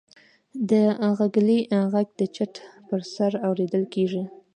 [0.69, 0.71] د
[1.33, 1.59] ږلۍ
[1.93, 2.53] غږ د چت
[2.87, 4.23] پر سر اورېدل کېږي.